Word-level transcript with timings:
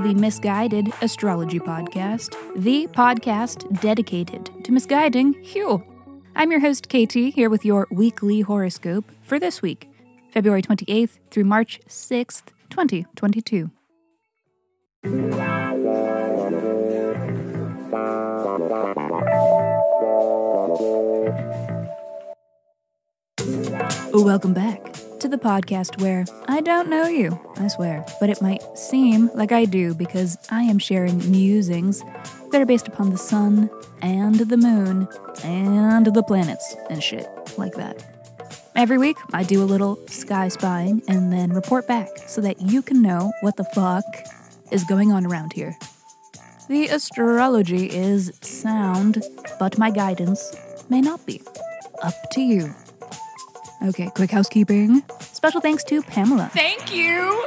the 0.00 0.14
Miss 0.14 0.38
Guided 0.38 0.92
Astrology 1.02 1.58
Podcast, 1.58 2.34
the 2.56 2.86
podcast 2.86 3.80
dedicated 3.82 4.50
to 4.64 4.72
misguiding 4.72 5.36
you. 5.54 5.84
I'm 6.34 6.50
your 6.50 6.60
host, 6.60 6.88
KT, 6.88 7.34
here 7.34 7.50
with 7.50 7.66
your 7.66 7.86
weekly 7.90 8.40
horoscope 8.40 9.04
for 9.20 9.38
this 9.38 9.60
week, 9.60 9.90
February 10.30 10.62
28th 10.62 11.18
through 11.30 11.44
March 11.44 11.80
6th, 11.86 12.44
2022. 12.70 13.70
Welcome 24.14 24.54
back 24.54 24.89
to 25.20 25.28
the 25.28 25.36
podcast 25.36 26.00
where 26.00 26.24
I 26.48 26.62
don't 26.62 26.88
know 26.88 27.06
you, 27.06 27.38
I 27.58 27.68
swear, 27.68 28.06
but 28.20 28.30
it 28.30 28.40
might 28.40 28.62
seem 28.78 29.28
like 29.34 29.52
I 29.52 29.66
do 29.66 29.92
because 29.92 30.38
I 30.50 30.62
am 30.62 30.78
sharing 30.78 31.30
musings 31.30 32.02
that 32.50 32.60
are 32.62 32.66
based 32.66 32.88
upon 32.88 33.10
the 33.10 33.18
sun 33.18 33.68
and 34.00 34.36
the 34.36 34.56
moon 34.56 35.06
and 35.44 36.06
the 36.06 36.22
planets 36.22 36.74
and 36.88 37.02
shit 37.02 37.28
like 37.58 37.74
that. 37.74 38.02
Every 38.74 38.96
week, 38.96 39.18
I 39.34 39.42
do 39.42 39.62
a 39.62 39.64
little 39.64 39.98
sky 40.06 40.48
spying 40.48 41.02
and 41.06 41.30
then 41.30 41.52
report 41.52 41.86
back 41.86 42.08
so 42.26 42.40
that 42.40 42.62
you 42.62 42.80
can 42.80 43.02
know 43.02 43.30
what 43.42 43.58
the 43.58 43.64
fuck 43.64 44.04
is 44.70 44.84
going 44.84 45.12
on 45.12 45.26
around 45.26 45.52
here. 45.52 45.76
The 46.70 46.86
astrology 46.86 47.90
is 47.90 48.32
sound, 48.40 49.22
but 49.58 49.76
my 49.76 49.90
guidance 49.90 50.56
may 50.88 51.02
not 51.02 51.26
be. 51.26 51.42
Up 52.02 52.14
to 52.32 52.40
you. 52.40 52.74
Okay, 53.82 54.10
quick 54.14 54.30
housekeeping. 54.30 55.02
Special 55.20 55.60
thanks 55.60 55.82
to 55.84 56.02
Pamela. 56.02 56.50
Thank 56.52 56.94
you. 56.94 57.46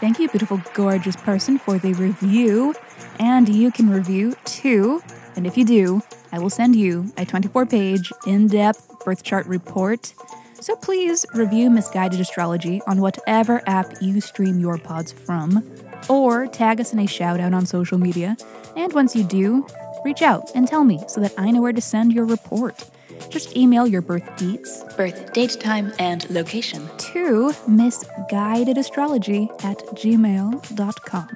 Thank 0.00 0.18
you, 0.18 0.28
beautiful, 0.28 0.60
gorgeous 0.72 1.16
person, 1.16 1.58
for 1.58 1.78
the 1.78 1.92
review. 1.94 2.74
And 3.20 3.48
you 3.48 3.70
can 3.70 3.90
review 3.90 4.34
too. 4.44 5.02
And 5.36 5.46
if 5.46 5.58
you 5.58 5.64
do, 5.64 6.02
I 6.32 6.38
will 6.38 6.50
send 6.50 6.74
you 6.74 7.12
a 7.16 7.24
24 7.24 7.66
page, 7.66 8.12
in 8.26 8.48
depth 8.48 9.04
birth 9.04 9.22
chart 9.22 9.46
report. 9.46 10.14
So 10.60 10.74
please 10.74 11.26
review 11.34 11.68
Miss 11.68 11.90
Guided 11.90 12.18
Astrology 12.18 12.80
on 12.86 13.00
whatever 13.00 13.62
app 13.66 13.92
you 14.00 14.20
stream 14.22 14.58
your 14.58 14.78
pods 14.78 15.12
from, 15.12 15.62
or 16.08 16.46
tag 16.46 16.80
us 16.80 16.94
in 16.94 16.98
a 16.98 17.06
shout 17.06 17.40
out 17.40 17.52
on 17.52 17.66
social 17.66 17.98
media. 17.98 18.36
And 18.74 18.92
once 18.94 19.14
you 19.14 19.24
do, 19.24 19.66
reach 20.04 20.22
out 20.22 20.50
and 20.54 20.66
tell 20.66 20.84
me 20.84 21.02
so 21.08 21.20
that 21.20 21.34
I 21.36 21.50
know 21.50 21.60
where 21.60 21.72
to 21.72 21.80
send 21.80 22.12
your 22.14 22.24
report. 22.24 22.88
Just 23.34 23.56
email 23.56 23.84
your 23.84 24.00
birth 24.00 24.24
deets, 24.36 24.96
birth 24.96 25.32
date, 25.32 25.58
time, 25.58 25.92
and 25.98 26.30
location 26.30 26.88
to 26.98 27.50
misguidedastrology 27.68 29.50
at 29.64 29.78
gmail.com. 29.96 31.28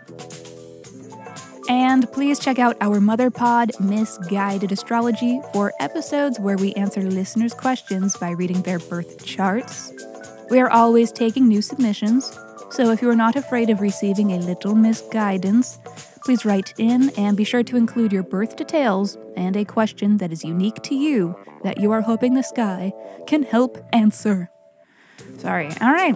And 1.69 2.13
please 2.13 2.39
check 2.39 2.61
out 2.61 2.77
our 2.81 3.01
mother 3.01 3.33
pod, 3.33 3.73
Miss 3.81 4.17
Guided 4.31 4.71
Astrology, 4.71 5.41
for 5.53 5.73
episodes 5.81 6.39
where 6.39 6.57
we 6.57 6.73
answer 6.75 7.03
listeners' 7.03 7.53
questions 7.53 8.17
by 8.17 8.31
reading 8.31 8.63
their 8.63 8.79
birth 8.79 9.25
charts. 9.27 9.93
We 10.51 10.61
are 10.61 10.71
always 10.71 11.11
taking 11.11 11.49
new 11.49 11.61
submissions, 11.61 12.33
so 12.71 12.93
if 12.93 13.03
you 13.03 13.11
are 13.11 13.17
not 13.17 13.35
afraid 13.35 13.71
of 13.71 13.81
receiving 13.81 14.35
a 14.35 14.39
little 14.39 14.77
misguidance, 14.77 15.81
please 16.29 16.45
write 16.45 16.75
in 16.77 17.09
and 17.17 17.39
be 17.39 17.43
sure 17.43 17.62
to 17.62 17.75
include 17.75 18.12
your 18.12 18.23
birth 18.23 18.55
details 18.55 19.17
and 19.34 19.57
a 19.57 19.65
question 19.65 20.19
that 20.19 20.31
is 20.31 20.45
unique 20.45 20.75
to 20.83 20.95
you 20.95 21.35
that 21.62 21.81
you 21.81 21.91
are 21.91 22.03
hoping 22.03 22.35
the 22.35 22.43
sky 22.43 22.93
can 23.27 23.43
help 23.43 23.83
answer. 23.95 24.51
Sorry. 25.39 25.70
All 25.80 25.91
right. 25.91 26.14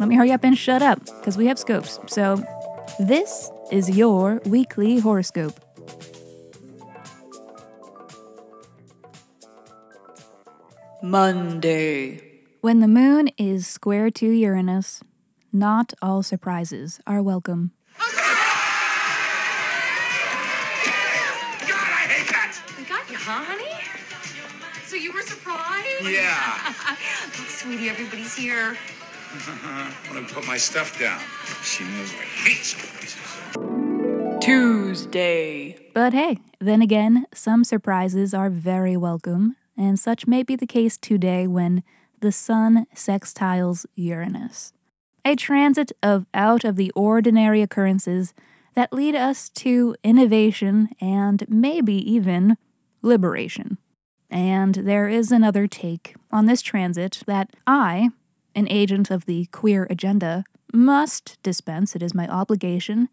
Let 0.00 0.08
me 0.08 0.16
hurry 0.16 0.32
up 0.32 0.44
and 0.44 0.56
shut 0.56 0.80
up 0.80 1.04
because 1.04 1.36
we 1.36 1.44
have 1.44 1.58
scopes. 1.58 2.00
So, 2.06 2.42
this 3.00 3.50
is 3.70 3.90
your 3.90 4.40
weekly 4.46 4.98
horoscope. 4.98 5.60
Monday. 11.02 12.22
When 12.62 12.80
the 12.80 12.88
moon 12.88 13.28
is 13.36 13.66
square 13.66 14.08
to 14.08 14.26
Uranus, 14.26 15.02
not 15.52 15.92
all 16.00 16.22
surprises 16.22 16.98
are 17.06 17.22
welcome. 17.22 17.72
Huh, 23.28 23.44
honey? 23.44 23.68
So 24.86 24.96
you 24.96 25.12
were 25.12 25.20
surprised? 25.20 26.08
Yeah. 26.08 26.74
Look, 27.38 27.48
sweetie, 27.48 27.90
everybody's 27.90 28.34
here. 28.34 28.76
I'm 29.64 29.92
gonna 30.08 30.26
put 30.26 30.46
my 30.46 30.56
stuff 30.56 30.98
down. 30.98 31.20
She 31.62 31.84
knows 31.84 32.10
I 32.14 32.24
hate 32.24 32.64
surprises. 32.64 33.16
Tuesday. 34.40 35.76
But 35.92 36.14
hey, 36.14 36.38
then 36.58 36.80
again, 36.80 37.26
some 37.34 37.64
surprises 37.64 38.32
are 38.32 38.48
very 38.48 38.96
welcome, 38.96 39.56
and 39.76 39.98
such 39.98 40.26
may 40.26 40.42
be 40.42 40.56
the 40.56 40.66
case 40.66 40.96
today 40.96 41.46
when 41.46 41.82
the 42.20 42.32
Sun 42.32 42.86
sextiles 42.94 43.84
Uranus. 43.94 44.72
A 45.26 45.36
transit 45.36 45.92
of 46.02 46.24
out 46.32 46.64
of 46.64 46.76
the 46.76 46.90
ordinary 46.92 47.60
occurrences 47.60 48.32
that 48.74 48.92
lead 48.92 49.14
us 49.14 49.50
to 49.50 49.94
innovation 50.02 50.88
and 50.98 51.44
maybe 51.48 51.94
even 52.10 52.56
liberation. 53.02 53.78
And 54.30 54.74
there 54.74 55.08
is 55.08 55.32
another 55.32 55.66
take 55.66 56.14
on 56.30 56.46
this 56.46 56.62
transit 56.62 57.22
that 57.26 57.50
I, 57.66 58.10
an 58.54 58.68
agent 58.68 59.10
of 59.10 59.24
the 59.24 59.46
queer 59.46 59.86
agenda, 59.88 60.44
must 60.72 61.42
dispense. 61.42 61.96
It 61.96 62.02
is 62.02 62.14
my 62.14 62.28
obligation. 62.28 63.08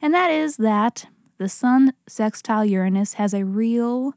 And 0.00 0.12
that 0.12 0.30
is 0.30 0.56
that 0.58 1.06
the 1.38 1.48
Sun 1.48 1.94
sextile 2.06 2.64
Uranus 2.64 3.14
has 3.14 3.32
a 3.32 3.44
real 3.44 4.14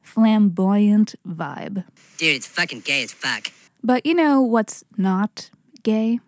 flamboyant 0.00 1.14
vibe. 1.26 1.84
Dude, 2.16 2.36
it's 2.36 2.46
fucking 2.46 2.80
gay 2.80 3.02
as 3.02 3.12
fuck. 3.12 3.52
But 3.82 4.06
you 4.06 4.14
know 4.14 4.40
what's 4.40 4.82
not 4.96 5.50
gay? 5.82 6.20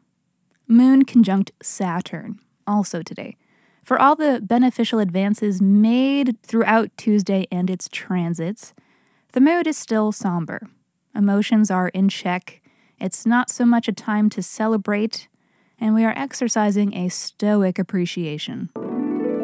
Moon 0.69 1.05
conjunct 1.05 1.51
Saturn, 1.63 2.39
also 2.67 3.03
today. 3.03 3.37
For 3.91 4.01
all 4.01 4.15
the 4.15 4.41
beneficial 4.41 5.01
advances 5.01 5.61
made 5.61 6.41
throughout 6.45 6.97
Tuesday 6.97 7.49
and 7.51 7.69
its 7.69 7.89
transits, 7.89 8.73
the 9.33 9.41
mood 9.41 9.67
is 9.67 9.77
still 9.77 10.13
somber. 10.13 10.69
Emotions 11.13 11.73
are 11.73 11.89
in 11.89 12.09
check. 12.09 12.63
It's 13.01 13.27
not 13.27 13.51
so 13.51 13.67
much 13.67 13.89
a 13.89 13.93
time 13.93 14.31
to 14.31 14.45
celebrate, 14.45 15.27
and 15.81 15.93
we 15.93 16.05
are 16.05 16.15
exercising 16.17 16.95
a 16.95 17.09
stoic 17.09 17.81
appreciation. 17.81 18.71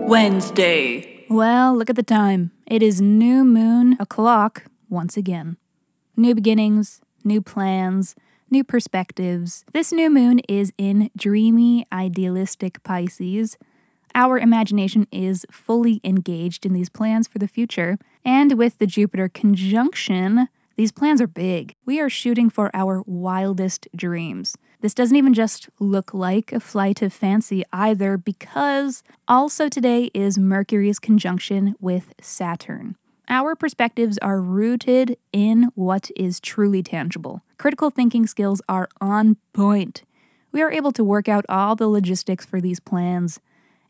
Wednesday. 0.07 1.25
Well, 1.29 1.77
look 1.77 1.91
at 1.91 1.97
the 1.97 2.05
time. 2.05 2.53
It 2.69 2.85
is 2.85 3.01
new 3.01 3.45
moon 3.45 3.97
o'clock 3.99 4.67
once 4.89 5.17
again. 5.17 5.57
New 6.17 6.37
beginnings, 6.37 7.01
new 7.25 7.43
plans, 7.43 8.15
new 8.49 8.63
perspectives. 8.63 9.65
This 9.73 9.91
new 9.91 10.09
moon 10.09 10.39
is 10.49 10.73
in 10.79 11.11
dreamy, 11.17 11.85
idealistic 11.93 12.85
Pisces. 12.85 13.59
Our 14.17 14.39
imagination 14.39 15.07
is 15.13 15.45
fully 15.51 16.01
engaged 16.03 16.65
in 16.65 16.73
these 16.73 16.89
plans 16.89 17.29
for 17.29 17.39
the 17.39 17.47
future, 17.47 17.99
and 18.25 18.55
with 18.55 18.79
the 18.79 18.87
Jupiter 18.87 19.29
conjunction, 19.29 20.49
these 20.75 20.91
plans 20.91 21.21
are 21.21 21.27
big. 21.27 21.75
We 21.85 22.01
are 22.01 22.09
shooting 22.09 22.49
for 22.49 22.71
our 22.73 23.03
wildest 23.07 23.89
dreams. 23.95 24.57
This 24.81 24.95
doesn't 24.95 25.17
even 25.17 25.35
just 25.35 25.69
look 25.79 26.15
like 26.15 26.51
a 26.51 26.61
flight 26.61 27.03
of 27.03 27.13
fancy 27.13 27.63
either, 27.75 28.17
because 28.17 29.03
also 29.29 29.69
today 29.69 30.11
is 30.15 30.39
Mercury's 30.39 30.99
conjunction 30.99 31.75
with 31.79 32.15
Saturn. 32.19 32.97
Our 33.29 33.55
perspectives 33.55 34.17
are 34.23 34.41
rooted 34.41 35.19
in 35.31 35.73
what 35.75 36.11
is 36.17 36.41
truly 36.41 36.83
tangible. 36.83 37.43
Critical 37.59 37.91
thinking 37.91 38.27
skills 38.27 38.63
are 38.67 38.89
on 38.99 39.37
point. 39.53 40.05
We 40.53 40.63
are 40.63 40.73
able 40.73 40.93
to 40.93 41.05
work 41.05 41.29
out 41.29 41.45
all 41.51 41.77
the 41.77 41.89
logistics 41.89 42.47
for 42.47 42.63
these 42.63 42.81
plans. 42.81 43.41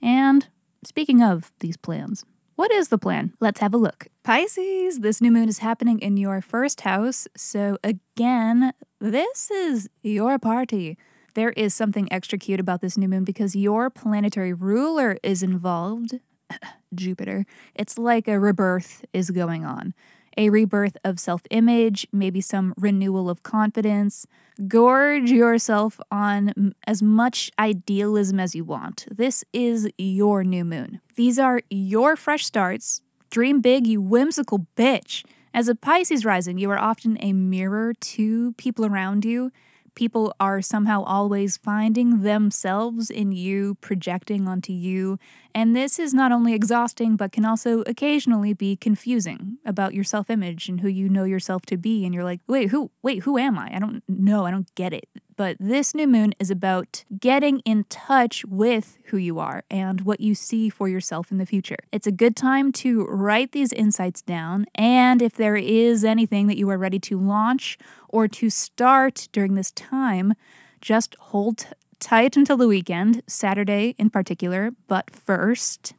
And 0.06 0.46
speaking 0.84 1.20
of 1.20 1.52
these 1.58 1.76
plans, 1.76 2.24
what 2.54 2.70
is 2.70 2.88
the 2.88 2.96
plan? 2.96 3.34
Let's 3.40 3.58
have 3.58 3.74
a 3.74 3.76
look. 3.76 4.06
Pisces, 4.22 5.00
this 5.00 5.20
new 5.20 5.32
moon 5.32 5.48
is 5.48 5.58
happening 5.58 5.98
in 5.98 6.16
your 6.16 6.40
first 6.40 6.82
house. 6.82 7.26
So, 7.36 7.76
again, 7.82 8.72
this 9.00 9.50
is 9.50 9.90
your 10.04 10.38
party. 10.38 10.96
There 11.34 11.50
is 11.50 11.74
something 11.74 12.10
extra 12.12 12.38
cute 12.38 12.60
about 12.60 12.82
this 12.82 12.96
new 12.96 13.08
moon 13.08 13.24
because 13.24 13.56
your 13.56 13.90
planetary 13.90 14.52
ruler 14.52 15.18
is 15.24 15.42
involved, 15.42 16.20
Jupiter. 16.94 17.44
It's 17.74 17.98
like 17.98 18.28
a 18.28 18.38
rebirth 18.38 19.04
is 19.12 19.30
going 19.32 19.64
on. 19.64 19.92
A 20.36 20.50
rebirth 20.50 20.96
of 21.02 21.18
self 21.18 21.42
image, 21.50 22.06
maybe 22.12 22.40
some 22.40 22.74
renewal 22.76 23.30
of 23.30 23.42
confidence. 23.42 24.26
Gorge 24.68 25.30
yourself 25.30 25.98
on 26.10 26.74
as 26.86 27.02
much 27.02 27.50
idealism 27.58 28.38
as 28.40 28.54
you 28.54 28.64
want. 28.64 29.06
This 29.10 29.44
is 29.52 29.88
your 29.96 30.44
new 30.44 30.64
moon. 30.64 31.00
These 31.14 31.38
are 31.38 31.60
your 31.70 32.16
fresh 32.16 32.44
starts. 32.44 33.00
Dream 33.30 33.60
big, 33.60 33.86
you 33.86 34.00
whimsical 34.00 34.66
bitch. 34.76 35.24
As 35.54 35.68
a 35.68 35.74
Pisces 35.74 36.24
rising, 36.26 36.58
you 36.58 36.70
are 36.70 36.78
often 36.78 37.16
a 37.20 37.32
mirror 37.32 37.94
to 37.94 38.52
people 38.52 38.84
around 38.84 39.24
you. 39.24 39.50
People 39.96 40.32
are 40.38 40.62
somehow 40.62 41.02
always 41.02 41.56
finding 41.56 42.22
themselves 42.22 43.10
in 43.10 43.32
you, 43.32 43.74
projecting 43.80 44.46
onto 44.46 44.72
you. 44.72 45.18
And 45.52 45.74
this 45.74 45.98
is 45.98 46.14
not 46.14 46.30
only 46.30 46.54
exhausting, 46.54 47.16
but 47.16 47.32
can 47.32 47.44
also 47.44 47.80
occasionally 47.86 48.52
be 48.52 48.76
confusing 48.76 49.58
about 49.64 49.94
your 49.94 50.04
self 50.04 50.30
image 50.30 50.68
and 50.68 50.80
who 50.80 50.88
you 50.88 51.08
know 51.08 51.24
yourself 51.24 51.66
to 51.66 51.76
be. 51.76 52.04
And 52.04 52.14
you're 52.14 52.22
like, 52.22 52.40
wait, 52.46 52.68
who, 52.68 52.92
wait, 53.02 53.24
who 53.24 53.38
am 53.38 53.58
I? 53.58 53.74
I 53.74 53.80
don't 53.80 54.04
know. 54.06 54.46
I 54.46 54.52
don't 54.52 54.72
get 54.76 54.92
it. 54.92 55.08
But 55.36 55.56
this 55.60 55.94
new 55.94 56.06
moon 56.06 56.34
is 56.38 56.50
about 56.50 57.04
getting 57.20 57.60
in 57.60 57.84
touch 57.84 58.44
with 58.46 58.96
who 59.06 59.18
you 59.18 59.38
are 59.38 59.64
and 59.70 60.00
what 60.00 60.20
you 60.20 60.34
see 60.34 60.70
for 60.70 60.88
yourself 60.88 61.30
in 61.30 61.36
the 61.36 61.44
future. 61.44 61.76
It's 61.92 62.06
a 62.06 62.12
good 62.12 62.36
time 62.36 62.72
to 62.72 63.04
write 63.04 63.52
these 63.52 63.72
insights 63.72 64.22
down. 64.22 64.64
And 64.74 65.20
if 65.20 65.34
there 65.34 65.56
is 65.56 66.04
anything 66.04 66.46
that 66.46 66.56
you 66.56 66.70
are 66.70 66.78
ready 66.78 66.98
to 67.00 67.18
launch 67.18 67.76
or 68.08 68.26
to 68.28 68.48
start 68.48 69.28
during 69.32 69.54
this 69.54 69.72
time, 69.72 70.32
just 70.80 71.16
hold 71.18 71.58
t- 71.58 71.66
tight 72.00 72.36
until 72.36 72.56
the 72.56 72.68
weekend, 72.68 73.22
Saturday 73.26 73.94
in 73.98 74.08
particular. 74.08 74.70
But 74.88 75.10
first, 75.10 75.92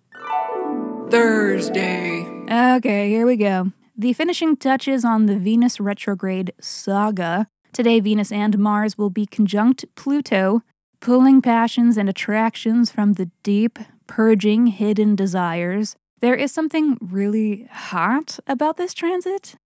Thursday. 1.10 2.26
Okay, 2.50 3.10
here 3.10 3.26
we 3.26 3.36
go. 3.36 3.72
The 3.96 4.14
finishing 4.14 4.58
touches 4.58 5.06
on 5.06 5.26
the 5.26 5.38
Venus 5.38 5.80
retrograde 5.80 6.54
saga. 6.60 7.48
Today, 7.78 8.00
Venus 8.00 8.32
and 8.32 8.58
Mars 8.58 8.98
will 8.98 9.12
be 9.12 9.28
conjunct 9.28 9.86
Pluto, 9.94 10.64
pulling 11.00 11.44
passions 11.44 11.96
and 11.96 12.10
attractions 12.10 12.90
from 12.90 13.14
the 13.14 13.30
deep, 13.44 13.78
purging 14.08 14.66
hidden 14.66 15.16
desires. 15.16 15.96
There 16.20 16.34
is 16.34 16.52
something 16.52 16.98
really 17.00 17.68
hot 17.72 18.40
about 18.48 18.78
this 18.78 18.96
transit 18.96 19.58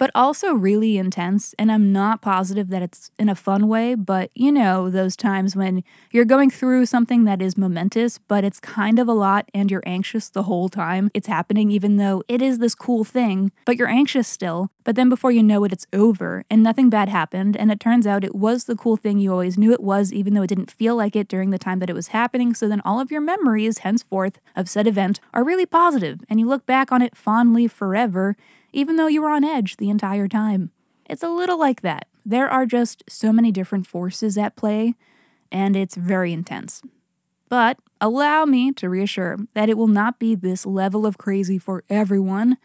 but 0.00 0.10
also 0.14 0.54
really 0.54 0.96
intense. 0.96 1.54
And 1.58 1.70
I'm 1.70 1.92
not 1.92 2.22
positive 2.22 2.68
that 2.68 2.80
it's 2.80 3.10
in 3.18 3.28
a 3.28 3.34
fun 3.34 3.68
way, 3.68 3.94
but 3.94 4.30
you 4.34 4.50
know, 4.50 4.88
those 4.88 5.14
times 5.14 5.54
when 5.54 5.84
you're 6.10 6.24
going 6.24 6.48
through 6.48 6.86
something 6.86 7.24
that 7.24 7.42
is 7.42 7.58
momentous, 7.58 8.16
but 8.16 8.42
it's 8.42 8.58
kind 8.58 8.98
of 8.98 9.08
a 9.08 9.12
lot 9.12 9.50
and 9.52 9.70
you're 9.70 9.82
anxious 9.84 10.30
the 10.30 10.44
whole 10.44 10.70
time 10.70 11.10
it's 11.12 11.28
happening, 11.28 11.70
even 11.70 11.98
though 11.98 12.22
it 12.28 12.40
is 12.40 12.60
this 12.60 12.74
cool 12.74 13.04
thing, 13.04 13.52
but 13.66 13.76
you're 13.76 13.90
anxious 13.90 14.26
still. 14.26 14.70
But 14.84 14.96
then 14.96 15.10
before 15.10 15.32
you 15.32 15.42
know 15.42 15.64
it, 15.64 15.72
it's 15.72 15.86
over 15.92 16.46
and 16.48 16.62
nothing 16.62 16.88
bad 16.88 17.10
happened. 17.10 17.54
And 17.54 17.70
it 17.70 17.78
turns 17.78 18.06
out 18.06 18.24
it 18.24 18.34
was 18.34 18.64
the 18.64 18.76
cool 18.76 18.96
thing 18.96 19.18
you 19.18 19.30
always 19.30 19.58
knew 19.58 19.70
it 19.70 19.82
was, 19.82 20.14
even 20.14 20.32
though 20.32 20.42
it 20.42 20.46
didn't 20.48 20.70
feel 20.70 20.96
like 20.96 21.14
it 21.14 21.28
during 21.28 21.50
the 21.50 21.58
time 21.58 21.78
that 21.80 21.90
it 21.90 21.94
was 21.94 22.08
happening. 22.08 22.54
So 22.54 22.68
then 22.68 22.80
all 22.86 23.00
of 23.00 23.10
your 23.10 23.20
memories, 23.20 23.78
henceforth, 23.78 24.40
of 24.56 24.70
said 24.70 24.86
event 24.86 25.20
are 25.34 25.44
really 25.44 25.66
positive, 25.66 26.24
and 26.30 26.40
you 26.40 26.48
look 26.48 26.64
back 26.64 26.90
on 26.90 27.02
it 27.02 27.14
fondly 27.14 27.68
forever 27.68 28.34
even 28.72 28.96
though 28.96 29.06
you 29.06 29.22
were 29.22 29.30
on 29.30 29.44
edge 29.44 29.76
the 29.76 29.90
entire 29.90 30.28
time. 30.28 30.70
It's 31.08 31.22
a 31.22 31.28
little 31.28 31.58
like 31.58 31.80
that. 31.82 32.06
There 32.24 32.48
are 32.48 32.66
just 32.66 33.02
so 33.08 33.32
many 33.32 33.50
different 33.50 33.86
forces 33.86 34.38
at 34.38 34.56
play, 34.56 34.94
and 35.50 35.74
it's 35.74 35.96
very 35.96 36.32
intense. 36.32 36.82
But 37.48 37.78
allow 38.00 38.44
me 38.44 38.72
to 38.72 38.88
reassure 38.88 39.38
that 39.54 39.68
it 39.68 39.76
will 39.76 39.88
not 39.88 40.18
be 40.18 40.34
this 40.34 40.64
level 40.64 41.04
of 41.04 41.18
crazy 41.18 41.58
for 41.58 41.82
everyone. 41.90 42.56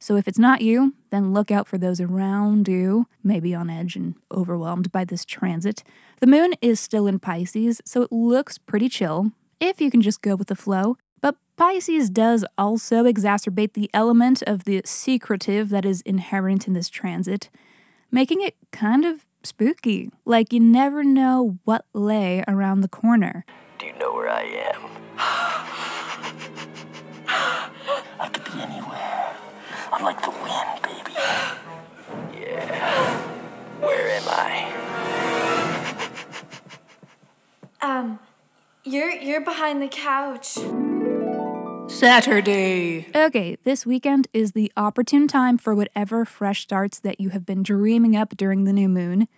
So 0.00 0.16
if 0.16 0.26
it's 0.26 0.38
not 0.38 0.62
you, 0.62 0.94
then 1.10 1.32
look 1.32 1.52
out 1.52 1.68
for 1.68 1.78
those 1.78 2.00
around 2.00 2.66
you, 2.66 3.06
maybe 3.22 3.54
on 3.54 3.70
edge 3.70 3.94
and 3.94 4.16
overwhelmed 4.32 4.90
by 4.90 5.04
this 5.04 5.24
transit. 5.24 5.84
The 6.18 6.26
moon 6.26 6.54
is 6.60 6.80
still 6.80 7.06
in 7.06 7.20
Pisces, 7.20 7.80
so 7.84 8.02
it 8.02 8.10
looks 8.10 8.58
pretty 8.58 8.88
chill, 8.88 9.30
if 9.60 9.80
you 9.80 9.92
can 9.92 10.00
just 10.00 10.20
go 10.20 10.34
with 10.34 10.48
the 10.48 10.56
flow. 10.56 10.96
But 11.56 11.64
Pisces 11.64 12.10
does 12.10 12.44
also 12.58 13.04
exacerbate 13.04 13.74
the 13.74 13.90
element 13.94 14.42
of 14.42 14.64
the 14.64 14.82
secretive 14.84 15.68
that 15.70 15.84
is 15.84 16.00
inherent 16.02 16.66
in 16.66 16.74
this 16.74 16.88
transit, 16.88 17.50
making 18.10 18.42
it 18.42 18.56
kind 18.70 19.04
of 19.04 19.26
spooky. 19.42 20.10
Like 20.24 20.52
you 20.52 20.60
never 20.60 21.04
know 21.04 21.58
what 21.64 21.84
lay 21.92 22.44
around 22.48 22.80
the 22.80 22.88
corner. 22.88 23.44
Do 23.78 23.86
you 23.86 23.92
know 23.98 24.12
where 24.12 24.28
I 24.28 24.42
am? 24.42 24.90
I 28.20 28.28
could 28.28 28.44
be 28.44 28.60
anywhere. 28.60 29.36
I'm 29.92 30.04
like 30.04 30.22
the 30.22 30.30
wind, 30.30 30.82
baby. 30.82 31.12
Yeah. 32.40 33.18
Where 33.80 34.08
am 34.10 34.22
I? 34.26 34.78
Um, 37.82 38.18
you're 38.84 39.10
you're 39.10 39.44
behind 39.44 39.82
the 39.82 39.88
couch. 39.88 40.58
Saturday. 42.02 43.06
Okay, 43.14 43.56
this 43.62 43.86
weekend 43.86 44.26
is 44.32 44.52
the 44.52 44.72
opportune 44.76 45.28
time 45.28 45.56
for 45.56 45.72
whatever 45.72 46.24
fresh 46.24 46.62
starts 46.62 46.98
that 46.98 47.20
you 47.20 47.28
have 47.28 47.46
been 47.46 47.62
dreaming 47.62 48.16
up 48.16 48.36
during 48.36 48.64
the 48.64 48.72
new 48.72 48.88
moon. 48.88 49.28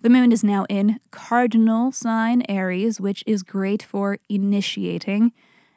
The 0.00 0.10
moon 0.10 0.30
is 0.30 0.44
now 0.44 0.64
in 0.68 1.00
cardinal 1.10 1.90
sign 1.90 2.44
Aries, 2.48 3.00
which 3.00 3.24
is 3.26 3.42
great 3.42 3.82
for 3.82 4.18
initiating. 4.28 5.32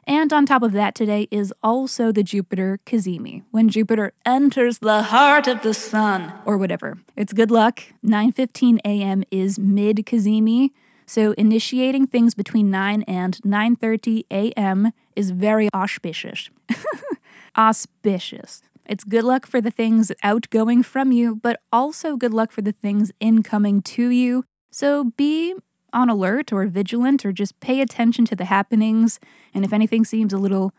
And 0.06 0.32
on 0.32 0.46
top 0.46 0.62
of 0.62 0.70
that, 0.74 0.94
today 0.94 1.26
is 1.32 1.52
also 1.60 2.12
the 2.12 2.22
Jupiter 2.22 2.78
Cazimi, 2.86 3.42
when 3.50 3.68
Jupiter 3.68 4.12
enters 4.24 4.78
the 4.78 5.02
heart 5.02 5.48
of 5.48 5.62
the 5.62 5.74
sun, 5.74 6.32
or 6.44 6.56
whatever. 6.56 6.98
It's 7.16 7.32
good 7.32 7.50
luck. 7.50 7.82
9:15 8.06 8.78
a.m. 8.84 9.24
is 9.32 9.58
mid 9.58 10.06
Cazimi, 10.06 10.70
so 11.08 11.32
initiating 11.38 12.06
things 12.06 12.34
between 12.34 12.70
9 12.70 13.02
and 13.04 13.40
9:30 13.42 14.24
a.m. 14.30 14.92
is 15.16 15.30
very 15.30 15.70
auspicious. 15.74 16.50
auspicious. 17.56 18.60
It's 18.86 19.04
good 19.04 19.24
luck 19.24 19.46
for 19.46 19.62
the 19.62 19.70
things 19.70 20.12
outgoing 20.22 20.82
from 20.82 21.10
you, 21.10 21.36
but 21.36 21.60
also 21.72 22.16
good 22.16 22.34
luck 22.34 22.52
for 22.52 22.60
the 22.60 22.72
things 22.72 23.10
incoming 23.20 23.80
to 23.96 24.10
you. 24.10 24.44
So 24.70 25.12
be 25.16 25.54
on 25.94 26.10
alert 26.10 26.52
or 26.52 26.66
vigilant 26.66 27.24
or 27.24 27.32
just 27.32 27.58
pay 27.60 27.80
attention 27.80 28.26
to 28.26 28.36
the 28.36 28.44
happenings. 28.44 29.18
And 29.54 29.64
if 29.64 29.72
anything 29.72 30.04
seems 30.04 30.34
a 30.34 30.38
little 30.38 30.74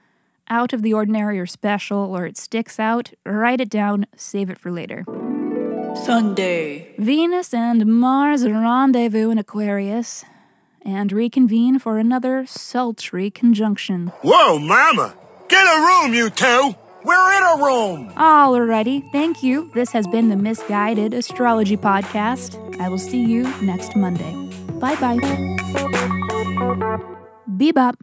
out 0.47 0.73
of 0.73 0.83
the 0.83 0.93
ordinary 0.93 1.39
or 1.39 1.47
special 1.47 2.15
or 2.15 2.27
it 2.27 2.37
sticks 2.37 2.79
out, 2.79 3.13
write 3.25 3.61
it 3.61 3.69
down, 3.69 4.05
save 4.15 4.51
it 4.51 4.59
for 4.59 4.71
later. 4.71 5.05
Sunday. 5.95 6.93
Venus 6.97 7.53
and 7.53 7.85
Mars 7.85 8.47
rendezvous 8.47 9.29
in 9.29 9.37
Aquarius 9.37 10.25
and 10.85 11.11
reconvene 11.11 11.79
for 11.79 11.97
another 11.97 12.45
sultry 12.45 13.29
conjunction. 13.29 14.07
Whoa, 14.21 14.59
mama! 14.59 15.15
Get 15.47 15.65
a 15.65 15.79
room, 15.81 16.13
you 16.13 16.29
two! 16.29 16.75
We're 17.03 17.37
in 17.37 17.43
a 17.43 17.63
room! 17.63 18.09
Alrighty, 18.15 19.11
thank 19.11 19.41
you. 19.43 19.71
This 19.73 19.91
has 19.91 20.07
been 20.07 20.29
the 20.29 20.35
Miss 20.35 20.61
Guided 20.63 21.13
Astrology 21.13 21.77
Podcast. 21.77 22.57
I 22.79 22.89
will 22.89 22.97
see 22.97 23.23
you 23.23 23.43
next 23.61 23.95
Monday. 23.95 24.33
Bye 24.79 24.95
bye. 24.95 25.17
Bebop. 27.49 27.95